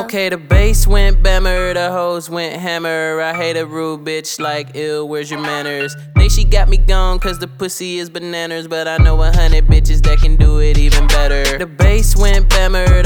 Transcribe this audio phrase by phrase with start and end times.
[0.00, 3.20] Okay, the bass went bammer, the hoes went hammer.
[3.20, 5.94] I hate a rude bitch like ill, where's your manners?
[6.16, 9.66] Think she got me gone cause the pussy is bananas, but I know a hundred
[9.66, 11.58] bitches that can do it even better.
[11.58, 13.02] The bass went bammer,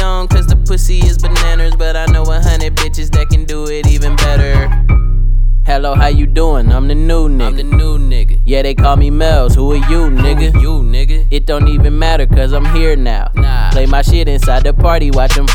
[0.00, 3.10] she got me gone cause the pussy is bananas, but I know a hundred bitches
[3.12, 4.68] that can do it even better.
[5.66, 6.72] Hello, how you doing?
[6.72, 7.46] I'm the new nigga.
[7.46, 8.40] I'm the new nigga.
[8.44, 9.54] Yeah, they call me Mellz.
[9.54, 10.60] Who are you, nigga?
[10.60, 11.26] You, nigga.
[11.30, 13.30] It don't even matter cause I'm here now.
[13.34, 13.70] Nah.
[13.70, 15.46] Play my shit inside the party, watch them.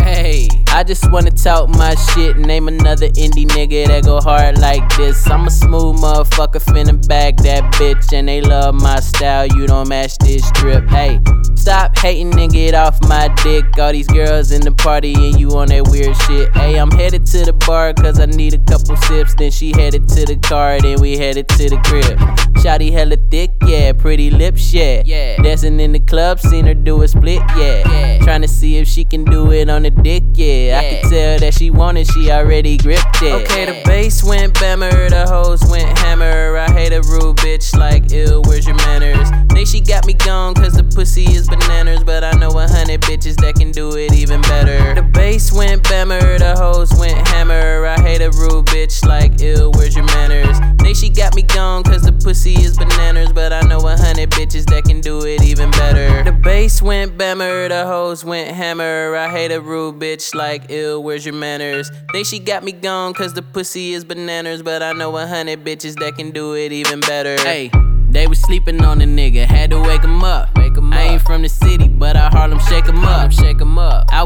[0.00, 2.36] Hey, I just wanna talk my shit.
[2.36, 5.30] Name another indie nigga that go hard like this.
[5.30, 8.12] I'm a smooth motherfucker, finna bag that bitch.
[8.12, 10.88] And they love my style, you don't match this drip.
[10.88, 11.20] Hey,
[11.68, 13.66] stop hating and get off my dick.
[13.78, 16.50] All these girls in the party and you on that weird shit.
[16.56, 19.34] Hey, I'm headed to the bar cause I need a couple sips.
[19.34, 22.18] Then she headed to the car, then we headed to the crib.
[22.62, 25.02] Shotty hella thick, yeah, pretty lips, yeah.
[25.04, 25.36] yeah.
[25.42, 27.86] Dancing in the club, seen her do a split, yeah.
[27.86, 28.18] yeah.
[28.20, 30.46] Trying to see if she can do it on the dick, yeah.
[30.46, 30.78] yeah.
[30.78, 33.32] I can tell that she wanted, she already gripped it.
[33.42, 36.56] Okay, the bass went bammer, the hoes went hammer.
[36.56, 39.28] I hate a rude bitch like ill, where's your manners?
[39.52, 40.77] Think she got me gone cause
[41.08, 44.94] pussy is bananas, but I know a hundred bitches that can do it even better.
[44.94, 47.86] The bass went bammer, the hoes went hammer.
[47.86, 50.58] I hate a rude bitch like ill, where's your manners?
[50.82, 54.30] Think she got me gone cause the pussy is bananas, but I know a hundred
[54.32, 56.24] bitches that can do it even better.
[56.24, 59.16] The bass went bammer, the hoes went hammer.
[59.16, 61.90] I hate a rude bitch like ill, where's your manners?
[62.12, 65.64] Think she got me gone cause the pussy is bananas, but I know a hundred
[65.64, 67.36] bitches that can do it even better.
[67.40, 67.70] Hey.
[68.10, 70.27] They was sleeping on the nigga, had to wake him up.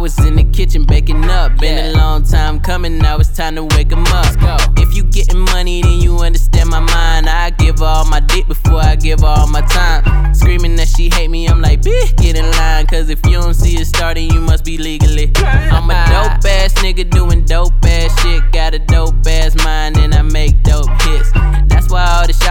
[0.02, 1.56] Was in the kitchen baking up.
[1.58, 1.92] Been yeah.
[1.92, 4.36] a long time coming, now it's time to wake him up.
[4.40, 4.56] Go.
[4.82, 7.28] If you getting money, then you understand my mind.
[7.28, 10.34] I give all my dick before I give all my time.
[10.34, 12.86] Screaming that she hate me, I'm like, bitch, get in line.
[12.88, 15.30] Cause if you don't see it starting, you must be legally.
[15.36, 17.91] I'm a dope ass nigga doing dope ass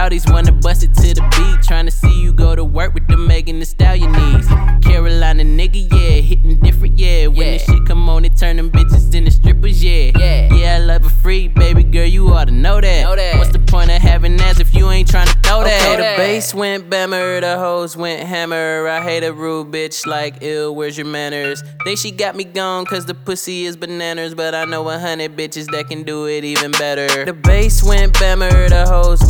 [0.02, 1.62] shouties wanna bust it to the beat.
[1.62, 4.48] Trying to see you go to work with the Megan Thee Stallion knees.
[4.82, 7.26] Carolina nigga, yeah, hitting different, yeah.
[7.28, 7.52] When yeah.
[7.52, 10.10] this shit come on, it turn them bitches into strippers, yeah.
[10.18, 13.02] Yeah, yeah I love a free, baby girl, you ought to know that.
[13.04, 13.38] know that.
[13.38, 15.92] What's the point of having ass if you ain't trying to throw that?
[15.92, 18.88] Okay, the bass went bammer, the hoes went hammer.
[18.88, 21.62] I hate a rude bitch like ill, where's your manners?
[21.84, 25.36] Think she got me gone cause the pussy is bananas, but I know a hundred
[25.36, 27.24] bitches that can do it even better.
[27.24, 29.22] The bass went bammer, the hoes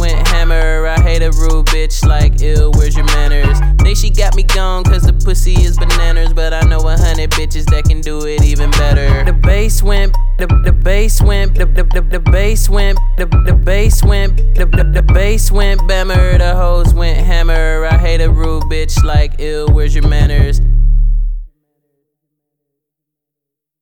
[1.33, 3.59] rude bitch like ill, where's your manners?
[3.83, 7.31] Think she got me gone cause the pussy is bananas, but I know a hundred
[7.31, 9.25] bitches that can do it even better.
[9.25, 13.55] The bass went, the, the bass went, the, the, the, the bass went, the, the
[13.55, 17.85] bass went, the, the, the bass went bammer, the hoes went hammer.
[17.85, 20.61] I hate a rude bitch like ill, where's your manners?